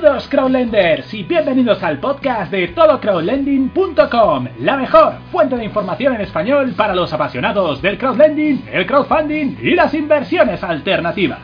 Saludos 0.00 0.28
crowdlenders 0.28 1.12
y 1.12 1.24
bienvenidos 1.24 1.82
al 1.82 1.98
podcast 1.98 2.52
de 2.52 2.68
todocrowdlending.com, 2.68 4.46
la 4.60 4.76
mejor 4.76 5.14
fuente 5.32 5.56
de 5.56 5.64
información 5.64 6.14
en 6.14 6.20
español 6.20 6.72
para 6.76 6.94
los 6.94 7.12
apasionados 7.12 7.82
del 7.82 7.98
crowdlending, 7.98 8.62
el 8.72 8.86
crowdfunding 8.86 9.56
y 9.60 9.74
las 9.74 9.94
inversiones 9.94 10.62
alternativas. 10.62 11.40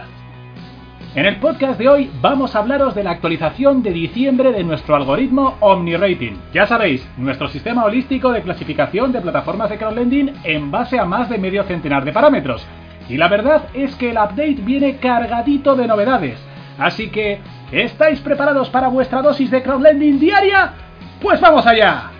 En 1.16 1.26
el 1.26 1.38
podcast 1.40 1.80
de 1.80 1.88
hoy 1.88 2.10
vamos 2.20 2.54
a 2.54 2.60
hablaros 2.60 2.94
de 2.94 3.02
la 3.02 3.10
actualización 3.10 3.82
de 3.82 3.90
diciembre 3.90 4.52
de 4.52 4.62
nuestro 4.62 4.94
algoritmo 4.94 5.56
OmniRating. 5.58 6.40
Ya 6.52 6.68
sabéis, 6.68 7.04
nuestro 7.16 7.48
sistema 7.48 7.84
holístico 7.84 8.30
de 8.30 8.42
clasificación 8.42 9.10
de 9.10 9.20
plataformas 9.20 9.68
de 9.68 9.78
crowdlending 9.78 10.32
en 10.44 10.70
base 10.70 10.96
a 10.96 11.04
más 11.04 11.28
de 11.28 11.38
medio 11.38 11.64
centenar 11.64 12.04
de 12.04 12.12
parámetros. 12.12 12.64
Y 13.08 13.16
la 13.16 13.26
verdad 13.26 13.64
es 13.74 13.96
que 13.96 14.10
el 14.10 14.16
update 14.16 14.58
viene 14.62 14.98
cargadito 14.98 15.74
de 15.74 15.88
novedades. 15.88 16.53
Así 16.78 17.08
que, 17.08 17.40
¿estáis 17.72 18.20
preparados 18.20 18.68
para 18.70 18.88
vuestra 18.88 19.22
dosis 19.22 19.50
de 19.50 19.62
crowdlending 19.62 20.18
diaria? 20.18 20.72
Pues 21.20 21.40
vamos 21.40 21.66
allá. 21.66 22.10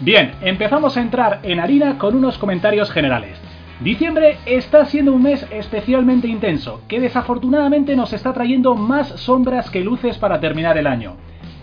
Bien, 0.00 0.32
empezamos 0.42 0.96
a 0.96 1.00
entrar 1.00 1.40
en 1.42 1.60
harina 1.60 1.98
con 1.98 2.14
unos 2.14 2.38
comentarios 2.38 2.90
generales. 2.90 3.40
Diciembre 3.80 4.38
está 4.46 4.84
siendo 4.84 5.12
un 5.12 5.22
mes 5.22 5.46
especialmente 5.50 6.28
intenso, 6.28 6.82
que 6.88 7.00
desafortunadamente 7.00 7.96
nos 7.96 8.12
está 8.12 8.32
trayendo 8.32 8.74
más 8.76 9.08
sombras 9.08 9.70
que 9.70 9.82
luces 9.82 10.16
para 10.18 10.40
terminar 10.40 10.78
el 10.78 10.86
año. 10.86 11.16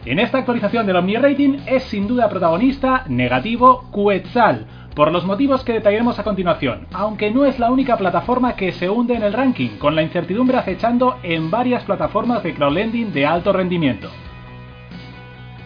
En 0.06 0.20
esta 0.20 0.40
actualización 0.40 0.88
del 0.88 0.96
Omni 0.96 1.16
Rating 1.16 1.60
es 1.68 1.84
sin 1.84 2.08
duda 2.08 2.28
protagonista 2.28 3.06
negativo 3.08 3.86
Quetzal, 3.94 4.66
por 4.96 5.12
los 5.12 5.26
motivos 5.26 5.64
que 5.64 5.74
detallaremos 5.74 6.20
a 6.20 6.24
continuación, 6.24 6.88
aunque 6.94 7.32
no 7.32 7.46
es 7.46 7.60
la 7.60 7.72
única 7.72 7.98
plataforma 7.98 8.56
que 8.56 8.72
se 8.72 8.90
hunde 8.90 9.16
en 9.16 9.24
el 9.24 9.34
ranking, 9.34 9.78
con 9.78 9.96
la 9.96 10.02
incertidumbre 10.02 10.58
acechando 10.58 11.18
en 11.24 11.50
varias 11.50 11.84
plataformas 11.84 12.44
de 12.44 12.54
crowdlending 12.54 13.14
de 13.14 13.26
alto 13.26 13.54
rendimiento. 13.54 14.10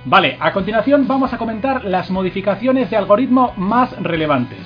Vale, 0.06 0.38
a 0.40 0.54
continuación 0.54 1.08
vamos 1.08 1.34
a 1.34 1.38
comentar 1.38 1.84
las 1.84 2.12
modificaciones 2.12 2.92
de 2.92 2.98
algoritmo 2.98 3.54
más 3.58 4.00
relevantes. 4.02 4.60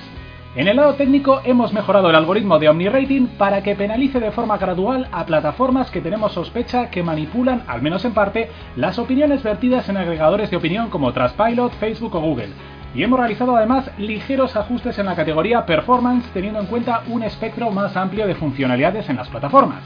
En 0.56 0.66
el 0.66 0.76
lado 0.76 0.94
técnico 0.94 1.40
hemos 1.44 1.72
mejorado 1.72 2.10
el 2.10 2.16
algoritmo 2.16 2.58
de 2.58 2.68
OmniRating 2.68 3.28
para 3.38 3.62
que 3.62 3.76
penalice 3.76 4.18
de 4.18 4.32
forma 4.32 4.58
gradual 4.58 5.06
a 5.12 5.24
plataformas 5.24 5.92
que 5.92 6.00
tenemos 6.00 6.32
sospecha 6.32 6.90
que 6.90 7.04
manipulan, 7.04 7.62
al 7.68 7.82
menos 7.82 8.04
en 8.04 8.12
parte, 8.12 8.50
las 8.74 8.98
opiniones 8.98 9.44
vertidas 9.44 9.88
en 9.88 9.96
agregadores 9.96 10.50
de 10.50 10.56
opinión 10.56 10.90
como 10.90 11.12
Trustpilot, 11.12 11.72
Facebook 11.74 12.16
o 12.16 12.20
Google. 12.20 12.48
Y 12.94 13.02
hemos 13.02 13.20
realizado 13.20 13.56
además 13.56 13.90
ligeros 13.98 14.56
ajustes 14.56 14.98
en 14.98 15.06
la 15.06 15.14
categoría 15.14 15.64
Performance 15.64 16.28
teniendo 16.32 16.60
en 16.60 16.66
cuenta 16.66 17.02
un 17.08 17.22
espectro 17.22 17.70
más 17.70 17.96
amplio 17.96 18.26
de 18.26 18.34
funcionalidades 18.34 19.08
en 19.08 19.16
las 19.16 19.28
plataformas. 19.28 19.82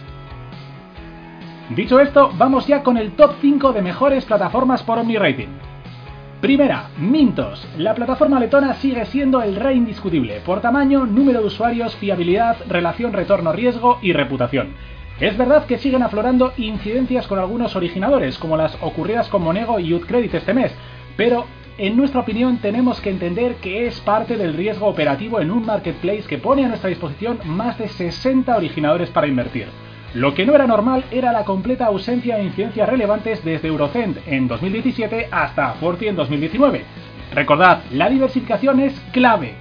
Dicho 1.71 2.01
esto, 2.01 2.31
vamos 2.37 2.67
ya 2.67 2.83
con 2.83 2.97
el 2.97 3.13
top 3.13 3.37
5 3.41 3.73
de 3.73 3.83
mejores 3.83 4.25
plataformas 4.25 4.83
por 4.83 4.99
OmniRating. 4.99 5.49
Primera, 6.41 6.91
Mintos. 6.99 7.67
La 7.79 7.95
plataforma 7.95 8.39
letona 8.39 8.75
sigue 8.75 9.07
siendo 9.07 9.43
el 9.43 9.57
rey 9.57 9.79
indiscutible 9.79 10.41
por 10.45 10.61
tamaño, 10.61 11.07
número 11.07 11.41
de 11.41 11.47
usuarios, 11.47 11.97
fiabilidad, 11.97 12.57
relación 12.69 13.15
retorno-riesgo 13.15 13.99
y 14.03 14.13
reputación. 14.13 14.75
Es 15.21 15.39
verdad 15.39 15.65
que 15.65 15.79
siguen 15.79 16.03
aflorando 16.03 16.53
incidencias 16.59 17.27
con 17.27 17.39
algunos 17.39 17.77
originadores, 17.77 18.37
como 18.39 18.57
las 18.57 18.77
ocurridas 18.83 19.29
con 19.29 19.43
Monego 19.43 19.79
y 19.79 19.95
Utcredit 19.95 20.35
este 20.35 20.53
mes, 20.53 20.75
pero 21.17 21.47
en 21.77 21.97
nuestra 21.97 22.21
opinión 22.21 22.59
tenemos 22.59 23.01
que 23.01 23.11
entender 23.11 23.57
que 23.57 23.87
es 23.87 23.99
parte 24.01 24.37
del 24.37 24.55
riesgo 24.55 24.87
operativo 24.87 25.41
en 25.41 25.51
un 25.51 25.67
marketplace 25.67 26.23
que 26.29 26.39
pone 26.39 26.65
a 26.65 26.69
nuestra 26.69 26.89
disposición 26.89 27.41
más 27.45 27.79
de 27.79 27.89
60 27.89 28.57
originadores 28.57 29.11
para 29.11 29.27
invertir. 29.27 29.67
Lo 30.15 30.35
que 30.35 30.47
no 30.47 30.55
era 30.55 30.69
normal 30.69 31.05
era 31.11 31.33
la 31.33 31.45
completa 31.45 31.87
ausencia 31.87 32.37
de 32.37 32.45
incidencias 32.45 32.89
relevantes 32.89 33.45
desde 33.45 33.67
Eurocent 33.67 34.19
en 34.29 34.47
2017 34.47 35.29
hasta 35.33 35.73
Forti 35.75 36.07
en 36.07 36.15
2019. 36.15 36.85
Recordad, 37.33 37.83
la 37.91 38.09
diversificación 38.09 38.79
es 38.79 38.95
clave. 39.13 39.55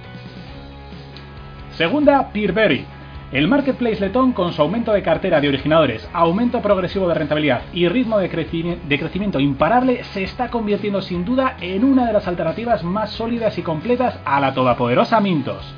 Segunda, 1.72 2.30
Peerberry. 2.32 2.86
El 3.34 3.48
marketplace 3.48 3.98
letón, 3.98 4.32
con 4.32 4.52
su 4.52 4.62
aumento 4.62 4.92
de 4.92 5.02
cartera 5.02 5.40
de 5.40 5.48
originadores, 5.48 6.08
aumento 6.12 6.62
progresivo 6.62 7.08
de 7.08 7.14
rentabilidad 7.14 7.62
y 7.72 7.88
ritmo 7.88 8.18
de, 8.18 8.28
crecimiento 8.30 9.40
imparable, 9.40 10.04
se 10.04 10.22
está 10.22 10.50
convirtiendo 10.50 11.02
sin 11.02 11.24
duda 11.24 11.56
en 11.60 11.82
una 11.82 12.06
de 12.06 12.12
las 12.12 12.28
alternativas 12.28 12.84
más 12.84 13.10
sólidas 13.10 13.58
y 13.58 13.62
completas 13.62 14.20
a 14.24 14.38
la 14.38 14.54
todopoderosa 14.54 15.20
Mintos. 15.20 15.74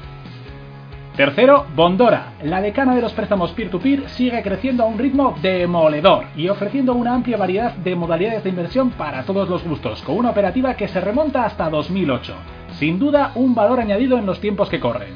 Tercero, 1.16 1.64
Bondora. 1.74 2.34
La 2.42 2.60
decana 2.60 2.94
de 2.94 3.00
los 3.00 3.14
préstamos 3.14 3.52
peer-to-peer 3.52 4.06
sigue 4.10 4.42
creciendo 4.42 4.82
a 4.82 4.88
un 4.88 4.98
ritmo 4.98 5.34
demoledor 5.40 6.26
y 6.36 6.50
ofreciendo 6.50 6.92
una 6.92 7.14
amplia 7.14 7.38
variedad 7.38 7.72
de 7.72 7.96
modalidades 7.96 8.44
de 8.44 8.50
inversión 8.50 8.90
para 8.90 9.22
todos 9.22 9.48
los 9.48 9.64
gustos, 9.64 10.02
con 10.02 10.18
una 10.18 10.28
operativa 10.28 10.74
que 10.74 10.88
se 10.88 11.00
remonta 11.00 11.46
hasta 11.46 11.70
2008. 11.70 12.34
Sin 12.72 12.98
duda, 12.98 13.32
un 13.34 13.54
valor 13.54 13.80
añadido 13.80 14.18
en 14.18 14.26
los 14.26 14.40
tiempos 14.40 14.68
que 14.68 14.78
corren. 14.78 15.14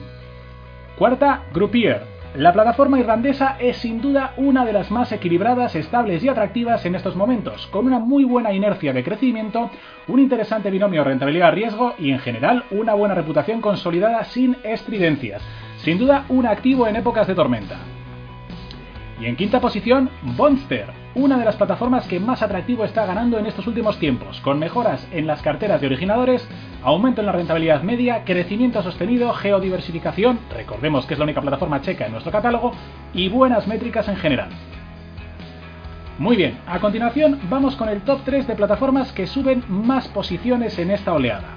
Cuarta, 0.96 1.42
Groupier. 1.52 2.09
La 2.36 2.52
plataforma 2.52 3.00
irlandesa 3.00 3.56
es 3.58 3.78
sin 3.78 4.00
duda 4.00 4.34
una 4.36 4.64
de 4.64 4.72
las 4.72 4.92
más 4.92 5.10
equilibradas, 5.10 5.74
estables 5.74 6.22
y 6.22 6.28
atractivas 6.28 6.86
en 6.86 6.94
estos 6.94 7.16
momentos, 7.16 7.66
con 7.66 7.86
una 7.86 7.98
muy 7.98 8.22
buena 8.22 8.52
inercia 8.52 8.92
de 8.92 9.02
crecimiento, 9.02 9.68
un 10.06 10.20
interesante 10.20 10.70
binomio 10.70 11.02
rentabilidad-riesgo 11.02 11.94
y 11.98 12.12
en 12.12 12.20
general 12.20 12.64
una 12.70 12.94
buena 12.94 13.16
reputación 13.16 13.60
consolidada 13.60 14.22
sin 14.22 14.56
estridencias. 14.62 15.42
Sin 15.78 15.98
duda 15.98 16.24
un 16.28 16.46
activo 16.46 16.86
en 16.86 16.94
épocas 16.94 17.26
de 17.26 17.34
tormenta. 17.34 17.78
Y 19.20 19.26
en 19.26 19.36
quinta 19.36 19.60
posición, 19.60 20.08
Bonster, 20.22 20.86
una 21.14 21.36
de 21.36 21.44
las 21.44 21.56
plataformas 21.56 22.06
que 22.06 22.18
más 22.18 22.40
atractivo 22.40 22.86
está 22.86 23.04
ganando 23.04 23.38
en 23.38 23.44
estos 23.44 23.66
últimos 23.66 23.98
tiempos, 23.98 24.40
con 24.40 24.58
mejoras 24.58 25.06
en 25.12 25.26
las 25.26 25.42
carteras 25.42 25.78
de 25.82 25.88
originadores, 25.88 26.48
aumento 26.82 27.20
en 27.20 27.26
la 27.26 27.32
rentabilidad 27.32 27.82
media, 27.82 28.24
crecimiento 28.24 28.82
sostenido, 28.82 29.30
geodiversificación, 29.34 30.38
recordemos 30.56 31.04
que 31.04 31.12
es 31.12 31.18
la 31.18 31.24
única 31.24 31.42
plataforma 31.42 31.82
checa 31.82 32.06
en 32.06 32.12
nuestro 32.12 32.32
catálogo, 32.32 32.72
y 33.12 33.28
buenas 33.28 33.68
métricas 33.68 34.08
en 34.08 34.16
general. 34.16 34.48
Muy 36.16 36.36
bien, 36.36 36.58
a 36.66 36.80
continuación 36.80 37.38
vamos 37.50 37.76
con 37.76 37.90
el 37.90 38.00
top 38.00 38.20
3 38.24 38.46
de 38.46 38.56
plataformas 38.56 39.12
que 39.12 39.26
suben 39.26 39.64
más 39.68 40.08
posiciones 40.08 40.78
en 40.78 40.92
esta 40.92 41.12
oleada. 41.12 41.56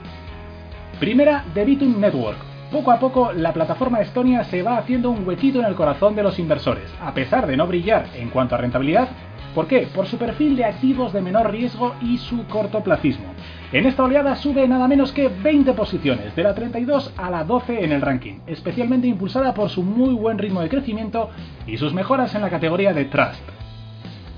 Primera, 0.99 1.45
Debitum 1.53 1.97
Network, 1.97 2.52
poco 2.73 2.91
a 2.91 2.99
poco 2.99 3.31
la 3.33 3.53
plataforma 3.53 4.01
Estonia 4.01 4.43
se 4.45 4.63
va 4.63 4.79
haciendo 4.79 5.11
un 5.11 5.27
huequito 5.27 5.59
en 5.59 5.65
el 5.65 5.75
corazón 5.75 6.15
de 6.15 6.23
los 6.23 6.39
inversores, 6.39 6.91
a 6.99 7.13
pesar 7.13 7.45
de 7.45 7.55
no 7.55 7.67
brillar 7.67 8.07
en 8.15 8.29
cuanto 8.29 8.55
a 8.55 8.57
rentabilidad. 8.57 9.09
¿Por 9.53 9.67
qué? 9.67 9.87
Por 9.93 10.07
su 10.07 10.17
perfil 10.17 10.55
de 10.55 10.65
activos 10.65 11.13
de 11.13 11.21
menor 11.21 11.51
riesgo 11.51 11.93
y 12.01 12.17
su 12.17 12.47
cortoplacismo. 12.47 13.27
En 13.71 13.85
esta 13.85 14.03
oleada 14.03 14.35
sube 14.35 14.67
nada 14.67 14.87
menos 14.87 15.11
que 15.11 15.29
20 15.29 15.73
posiciones, 15.73 16.35
de 16.35 16.41
la 16.41 16.55
32 16.55 17.13
a 17.15 17.29
la 17.29 17.43
12 17.43 17.83
en 17.83 17.91
el 17.91 18.01
ranking, 18.01 18.39
especialmente 18.47 19.05
impulsada 19.05 19.53
por 19.53 19.69
su 19.69 19.83
muy 19.83 20.15
buen 20.15 20.39
ritmo 20.39 20.61
de 20.61 20.69
crecimiento 20.69 21.29
y 21.67 21.77
sus 21.77 21.93
mejoras 21.93 22.33
en 22.33 22.41
la 22.41 22.49
categoría 22.49 22.91
de 22.91 23.05
Trust. 23.05 23.62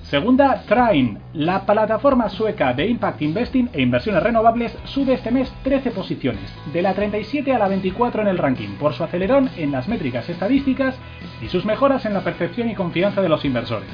Segunda, 0.10 0.62
Train. 0.68 1.18
La 1.34 1.66
plataforma 1.66 2.30
sueca 2.30 2.74
de 2.74 2.88
Impact 2.88 3.24
Investing 3.24 3.70
e 3.74 3.82
inversiones 3.82 4.22
renovables 4.22 4.78
sube 4.84 5.14
este 5.14 5.32
mes 5.32 5.52
13 5.64 5.90
posiciones, 5.90 6.44
de 6.72 6.84
la 6.84 6.94
37 6.94 7.52
a 7.52 7.58
la 7.58 7.68
24 7.68 8.22
en 8.22 8.28
el 8.28 8.38
ranking, 8.38 8.78
por 8.80 8.94
su 8.94 9.04
acelerón 9.04 9.50
en 9.58 9.72
las 9.72 9.88
métricas 9.88 10.30
estadísticas 10.30 10.96
y 11.42 11.48
sus 11.48 11.66
mejoras 11.66 12.06
en 12.06 12.14
la 12.14 12.22
percepción 12.22 12.70
y 12.70 12.76
confianza 12.76 13.24
de 13.24 13.30
los 13.30 13.44
inversores. 13.46 13.90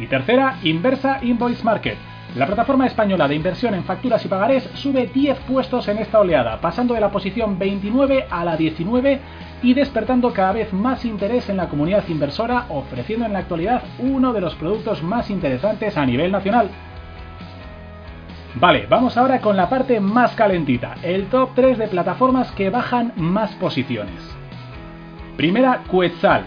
Y 0.00 0.06
tercera, 0.06 0.58
Inversa 0.64 1.20
Invoice 1.22 1.62
Market. 1.62 1.96
La 2.36 2.46
plataforma 2.46 2.86
española 2.86 3.28
de 3.28 3.36
inversión 3.36 3.74
en 3.74 3.84
facturas 3.84 4.24
y 4.24 4.28
pagarés 4.28 4.68
sube 4.74 5.06
10 5.06 5.38
puestos 5.40 5.86
en 5.86 5.98
esta 5.98 6.18
oleada, 6.18 6.60
pasando 6.60 6.94
de 6.94 7.00
la 7.00 7.10
posición 7.10 7.58
29 7.60 8.26
a 8.28 8.44
la 8.44 8.56
19 8.56 9.20
y 9.62 9.74
despertando 9.74 10.32
cada 10.32 10.52
vez 10.52 10.72
más 10.72 11.04
interés 11.04 11.48
en 11.48 11.56
la 11.56 11.68
comunidad 11.68 12.04
inversora, 12.08 12.66
ofreciendo 12.68 13.26
en 13.26 13.32
la 13.32 13.40
actualidad 13.40 13.82
uno 13.98 14.32
de 14.32 14.40
los 14.40 14.54
productos 14.54 15.02
más 15.02 15.30
interesantes 15.30 15.96
a 15.96 16.06
nivel 16.06 16.32
nacional. 16.32 16.70
Vale, 18.54 18.86
vamos 18.88 19.16
ahora 19.16 19.40
con 19.40 19.56
la 19.56 19.68
parte 19.68 20.00
más 20.00 20.34
calentita, 20.34 20.94
el 21.02 21.26
top 21.26 21.50
3 21.54 21.78
de 21.78 21.88
plataformas 21.88 22.50
que 22.52 22.70
bajan 22.70 23.12
más 23.16 23.52
posiciones. 23.52 24.36
Primera, 25.36 25.82
Quetzal. 25.90 26.44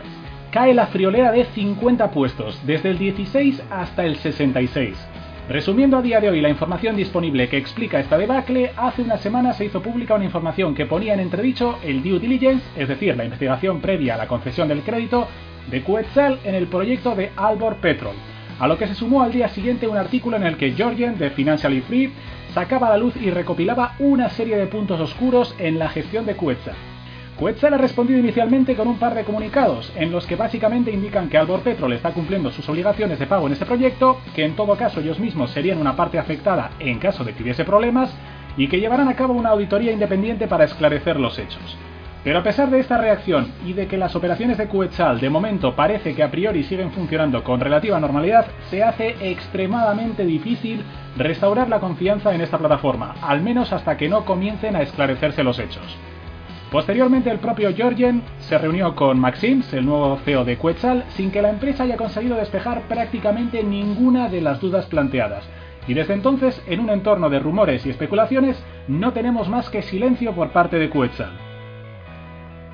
Cae 0.52 0.74
la 0.74 0.86
friolera 0.88 1.32
de 1.32 1.46
50 1.46 2.12
puestos, 2.12 2.62
desde 2.66 2.92
el 2.92 3.00
16 3.00 3.64
hasta 3.72 4.06
el 4.06 4.18
66. 4.18 4.96
Resumiendo 5.50 5.98
a 5.98 6.02
día 6.02 6.22
de 6.22 6.30
hoy 6.30 6.40
la 6.40 6.48
información 6.48 6.96
disponible 6.96 7.50
que 7.50 7.58
explica 7.58 8.00
esta 8.00 8.18
debacle, 8.18 8.72
hace 8.78 9.02
una 9.02 9.18
semana 9.18 9.52
se 9.52 9.66
hizo 9.66 9.82
pública 9.82 10.16
una 10.16 10.24
información 10.24 10.74
que 10.74 10.86
ponía 10.86 11.14
en 11.14 11.20
entredicho 11.20 11.80
el 11.84 12.02
due 12.02 12.18
diligence, 12.18 12.64
es 12.78 12.88
decir, 12.88 13.18
la 13.18 13.26
investigación 13.26 13.82
previa 13.82 14.14
a 14.14 14.18
la 14.18 14.28
concesión 14.30 14.70
del 14.70 14.84
crédito, 14.84 15.28
de 15.70 15.84
Quetzal 15.84 16.40
en 16.46 16.56
el 16.56 16.68
proyecto 16.68 17.14
de 17.14 17.32
Albor 17.36 17.76
Petrol, 17.78 18.16
a 18.58 18.68
lo 18.70 18.78
que 18.78 18.88
se 18.88 18.96
sumó 18.96 19.22
al 19.22 19.34
día 19.34 19.50
siguiente 19.50 19.86
un 19.86 19.98
artículo 19.98 20.38
en 20.38 20.44
el 20.44 20.56
que 20.56 20.72
Georgian, 20.72 21.18
de 21.18 21.30
Financially 21.30 21.82
Free, 21.82 22.14
sacaba 22.54 22.88
a 22.88 22.92
la 22.92 22.98
luz 22.98 23.14
y 23.18 23.30
recopilaba 23.30 23.96
una 24.00 24.30
serie 24.30 24.56
de 24.56 24.68
puntos 24.68 25.02
oscuros 25.02 25.56
en 25.60 25.78
la 25.78 25.90
gestión 25.90 26.26
de 26.26 26.38
Quetzal. 26.38 26.93
Quetzal 27.40 27.74
ha 27.74 27.78
respondido 27.78 28.20
inicialmente 28.20 28.76
con 28.76 28.88
un 28.88 29.00
par 29.00 29.16
de 29.16 29.24
comunicados, 29.24 29.92
en 29.96 30.12
los 30.12 30.28
que 30.28 30.36
básicamente 30.36 30.92
indican 30.92 31.30
que 31.30 31.38
Albor 31.38 31.62
Petrol 31.62 31.92
está 31.94 32.12
cumpliendo 32.12 32.52
sus 32.52 32.70
obligaciones 32.70 33.18
de 33.18 33.26
pago 33.26 33.48
en 33.48 33.54
este 33.54 33.66
proyecto, 33.66 34.20
que 34.36 34.46
en 34.46 34.56
todo 34.56 34.76
caso 34.78 35.00
ellos 35.00 35.20
mismos 35.20 35.50
serían 35.50 35.80
una 35.80 35.96
parte 35.96 36.20
afectada 36.20 36.72
en 36.80 37.00
caso 37.00 37.24
de 37.24 37.34
que 37.34 37.42
hubiese 37.42 37.66
problemas, 37.66 38.16
y 38.56 38.68
que 38.68 38.80
llevarán 38.80 39.10
a 39.10 39.16
cabo 39.16 39.34
una 39.34 39.50
auditoría 39.50 39.92
independiente 39.92 40.48
para 40.48 40.66
esclarecer 40.66 41.20
los 41.20 41.40
hechos. 41.40 41.78
Pero 42.24 42.40
a 42.40 42.44
pesar 42.44 42.70
de 42.70 42.80
esta 42.80 42.98
reacción 42.98 43.52
y 43.66 43.74
de 43.74 43.88
que 43.88 43.98
las 43.98 44.16
operaciones 44.16 44.58
de 44.58 44.70
Quetzal 44.70 45.20
de 45.20 45.30
momento 45.30 45.76
parece 45.76 46.16
que 46.16 46.24
a 46.24 46.32
priori 46.32 46.64
siguen 46.64 46.92
funcionando 46.92 47.44
con 47.44 47.60
relativa 47.60 48.00
normalidad, 48.00 48.46
se 48.70 48.84
hace 48.84 49.16
extremadamente 49.20 50.24
difícil 50.24 50.84
restaurar 51.18 51.68
la 51.68 51.80
confianza 51.80 52.34
en 52.34 52.42
esta 52.42 52.60
plataforma, 52.60 53.16
al 53.22 53.42
menos 53.42 53.74
hasta 53.74 53.98
que 53.98 54.08
no 54.08 54.24
comiencen 54.24 54.76
a 54.76 54.84
esclarecerse 54.84 55.44
los 55.44 55.60
hechos. 55.60 55.98
Posteriormente 56.74 57.30
el 57.30 57.38
propio 57.38 57.72
Georgian 57.72 58.24
se 58.40 58.58
reunió 58.58 58.96
con 58.96 59.20
Maxims, 59.20 59.72
el 59.74 59.86
nuevo 59.86 60.18
CEO 60.26 60.44
de 60.44 60.58
Quetzal, 60.58 61.04
sin 61.10 61.30
que 61.30 61.44
la 61.44 61.52
empresa 61.52 61.84
haya 61.84 61.98
conseguido 61.98 62.36
despejar 62.36 62.82
prácticamente 62.88 63.64
ninguna 63.64 64.28
de 64.28 64.42
las 64.42 64.60
dudas 64.60 64.88
planteadas. 64.88 65.48
Y 65.88 65.94
desde 65.94 66.16
entonces, 66.16 66.64
en 66.66 66.80
un 66.80 66.90
entorno 66.90 67.30
de 67.30 67.38
rumores 67.38 67.86
y 67.86 67.92
especulaciones, 67.92 68.66
no 68.88 69.14
tenemos 69.14 69.50
más 69.50 69.70
que 69.70 69.84
silencio 69.84 70.34
por 70.34 70.50
parte 70.50 70.80
de 70.80 70.90
Quetzal. 70.90 71.30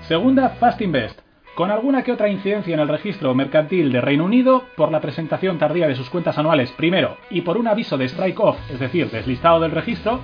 Segunda, 0.04 0.48
Fast 0.48 0.80
Invest. 0.80 1.20
Con 1.56 1.70
alguna 1.70 2.04
que 2.04 2.14
otra 2.14 2.30
incidencia 2.30 2.74
en 2.74 2.80
el 2.80 2.88
registro 2.88 3.36
mercantil 3.36 3.92
de 3.92 4.00
Reino 4.00 4.24
Unido 4.24 4.64
por 4.78 4.94
la 4.94 5.02
presentación 5.02 5.58
tardía 5.58 5.90
de 5.90 5.96
sus 5.96 6.10
cuentas 6.10 6.38
anuales 6.38 6.72
primero 6.72 7.18
y 7.30 7.42
por 7.42 7.58
un 7.58 7.68
aviso 7.68 7.98
de 7.98 8.06
strike 8.06 8.40
off, 8.40 8.58
es 8.72 8.80
decir, 8.80 9.12
deslistado 9.12 9.60
del 9.60 9.72
registro, 9.72 10.22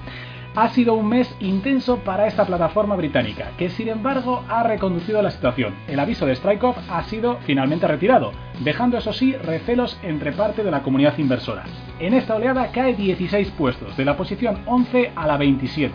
ha 0.55 0.69
sido 0.69 0.93
un 0.93 1.09
mes 1.09 1.35
intenso 1.39 1.97
para 1.97 2.27
esta 2.27 2.45
plataforma 2.45 2.95
británica, 2.95 3.51
que 3.57 3.69
sin 3.69 3.89
embargo 3.89 4.43
ha 4.47 4.63
reconducido 4.63 5.21
la 5.21 5.31
situación. 5.31 5.75
El 5.87 5.99
aviso 5.99 6.25
de 6.25 6.33
strike 6.33 6.63
off 6.63 6.77
ha 6.89 7.03
sido 7.03 7.37
finalmente 7.41 7.87
retirado, 7.87 8.31
dejando 8.61 8.97
eso 8.97 9.11
sí 9.11 9.33
recelos 9.33 9.99
entre 10.01 10.31
parte 10.31 10.63
de 10.63 10.71
la 10.71 10.81
comunidad 10.81 11.17
inversora. 11.17 11.65
En 11.99 12.13
esta 12.13 12.35
oleada 12.35 12.71
cae 12.71 12.93
16 12.95 13.51
puestos, 13.51 13.97
de 13.97 14.05
la 14.05 14.15
posición 14.15 14.59
11 14.65 15.11
a 15.15 15.27
la 15.27 15.37
27. 15.37 15.93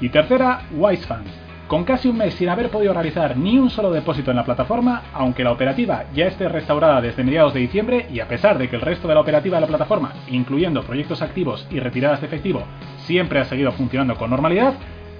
Y 0.00 0.10
tercera, 0.10 0.62
Wisefund 0.72 1.26
con 1.68 1.84
casi 1.84 2.08
un 2.08 2.16
mes 2.16 2.32
sin 2.32 2.48
haber 2.48 2.70
podido 2.70 2.94
realizar 2.94 3.36
ni 3.36 3.58
un 3.58 3.68
solo 3.68 3.90
depósito 3.90 4.30
en 4.30 4.38
la 4.38 4.44
plataforma, 4.44 5.02
aunque 5.12 5.44
la 5.44 5.52
operativa 5.52 6.04
ya 6.14 6.26
esté 6.26 6.48
restaurada 6.48 7.02
desde 7.02 7.22
mediados 7.22 7.52
de 7.52 7.60
diciembre 7.60 8.06
y 8.10 8.20
a 8.20 8.26
pesar 8.26 8.56
de 8.56 8.70
que 8.70 8.76
el 8.76 8.82
resto 8.82 9.06
de 9.06 9.14
la 9.14 9.20
operativa 9.20 9.58
de 9.58 9.60
la 9.60 9.66
plataforma, 9.66 10.14
incluyendo 10.28 10.82
proyectos 10.82 11.20
activos 11.20 11.66
y 11.70 11.78
retiradas 11.78 12.22
de 12.22 12.26
efectivo, 12.26 12.64
siempre 13.08 13.40
ha 13.40 13.46
seguido 13.46 13.72
funcionando 13.72 14.16
con 14.16 14.28
normalidad, 14.28 14.74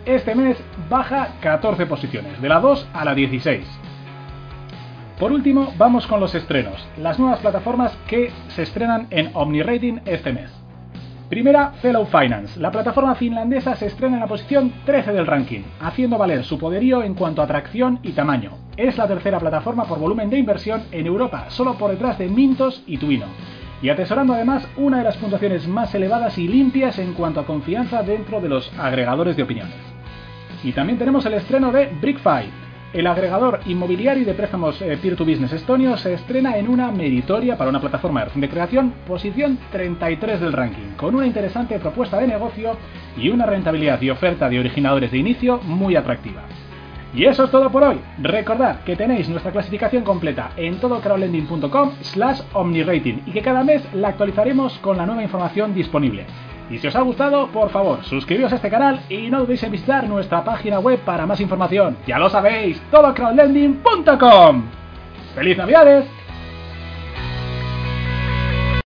este 0.04 0.34
mes 0.34 0.58
baja 0.90 1.30
14 1.40 1.86
posiciones, 1.86 2.40
de 2.40 2.48
la 2.48 2.60
2 2.60 2.86
a 2.92 3.04
la 3.04 3.14
16. 3.14 3.66
Por 5.18 5.32
último, 5.32 5.72
vamos 5.78 6.06
con 6.06 6.20
los 6.20 6.34
estrenos, 6.34 6.86
las 6.98 7.18
nuevas 7.18 7.40
plataformas 7.40 7.96
que 8.06 8.30
se 8.48 8.62
estrenan 8.62 9.06
en 9.08 9.30
OmniRating 9.32 10.02
este 10.04 10.34
mes. 10.34 10.52
Primera, 11.30 11.72
Fellow 11.80 12.06
Finance. 12.06 12.60
La 12.60 12.70
plataforma 12.70 13.14
finlandesa 13.14 13.74
se 13.74 13.86
estrena 13.86 14.16
en 14.16 14.20
la 14.20 14.28
posición 14.28 14.72
13 14.84 15.12
del 15.12 15.26
ranking, 15.26 15.62
haciendo 15.80 16.18
valer 16.18 16.44
su 16.44 16.58
poderío 16.58 17.02
en 17.02 17.14
cuanto 17.14 17.40
a 17.40 17.44
atracción 17.44 18.00
y 18.02 18.12
tamaño. 18.12 18.52
Es 18.76 18.98
la 18.98 19.08
tercera 19.08 19.40
plataforma 19.40 19.84
por 19.84 19.98
volumen 19.98 20.30
de 20.30 20.38
inversión 20.38 20.82
en 20.92 21.06
Europa, 21.06 21.46
solo 21.48 21.76
por 21.76 21.90
detrás 21.90 22.18
de 22.18 22.28
Mintos 22.28 22.82
y 22.86 22.98
Twino. 22.98 23.26
Y 23.80 23.90
atesorando 23.90 24.34
además 24.34 24.66
una 24.76 24.98
de 24.98 25.04
las 25.04 25.16
puntuaciones 25.16 25.68
más 25.68 25.94
elevadas 25.94 26.36
y 26.38 26.48
limpias 26.48 26.98
en 26.98 27.14
cuanto 27.14 27.40
a 27.40 27.46
confianza 27.46 28.02
dentro 28.02 28.40
de 28.40 28.48
los 28.48 28.72
agregadores 28.78 29.36
de 29.36 29.44
opiniones. 29.44 29.74
Y 30.64 30.72
también 30.72 30.98
tenemos 30.98 31.24
el 31.26 31.34
estreno 31.34 31.70
de 31.70 31.86
BrickFi, 32.00 32.50
el 32.94 33.06
agregador 33.06 33.60
inmobiliario 33.66 34.24
de 34.24 34.32
préstamos 34.32 34.80
eh, 34.80 34.98
peer-to-business 35.00 35.52
estonio 35.52 35.98
se 35.98 36.14
estrena 36.14 36.56
en 36.56 36.68
una 36.68 36.90
meritoria 36.90 37.58
para 37.58 37.68
una 37.68 37.82
plataforma 37.82 38.26
de 38.34 38.48
creación, 38.48 38.94
posición 39.06 39.58
33 39.70 40.40
del 40.40 40.54
ranking, 40.54 40.94
con 40.96 41.14
una 41.14 41.26
interesante 41.26 41.78
propuesta 41.78 42.18
de 42.18 42.26
negocio 42.26 42.78
y 43.14 43.28
una 43.28 43.44
rentabilidad 43.44 44.00
y 44.00 44.08
oferta 44.08 44.48
de 44.48 44.58
originadores 44.58 45.12
de 45.12 45.18
inicio 45.18 45.60
muy 45.64 45.96
atractiva. 45.96 46.44
Y 47.14 47.24
eso 47.24 47.44
es 47.44 47.50
todo 47.50 47.70
por 47.70 47.82
hoy. 47.82 48.00
Recordad 48.20 48.80
que 48.84 48.96
tenéis 48.96 49.28
nuestra 49.28 49.50
clasificación 49.52 50.04
completa 50.04 50.50
en 50.56 50.78
todocrowdlending.com 50.78 51.92
slash 52.02 52.40
omnirating 52.52 53.22
y 53.26 53.32
que 53.32 53.42
cada 53.42 53.64
mes 53.64 53.82
la 53.94 54.08
actualizaremos 54.08 54.78
con 54.78 54.96
la 54.96 55.06
nueva 55.06 55.22
información 55.22 55.74
disponible. 55.74 56.26
Y 56.70 56.78
si 56.78 56.86
os 56.86 56.96
ha 56.96 57.00
gustado, 57.00 57.48
por 57.48 57.70
favor, 57.70 58.04
suscribíos 58.04 58.52
a 58.52 58.56
este 58.56 58.68
canal 58.68 59.00
y 59.08 59.30
no 59.30 59.40
dudéis 59.40 59.62
en 59.62 59.72
visitar 59.72 60.06
nuestra 60.06 60.44
página 60.44 60.80
web 60.80 60.98
para 61.00 61.26
más 61.26 61.40
información. 61.40 61.96
Ya 62.06 62.18
lo 62.18 62.28
sabéis, 62.28 62.80
todocrowdlending.com. 62.90 64.64
¡Feliz 65.34 65.56
Navidades! 65.56 66.17